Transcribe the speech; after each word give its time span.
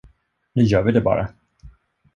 Nu 0.53 0.63
gör 0.63 0.83
vi 0.83 0.91
det 0.91 1.01
bara. 1.01 1.33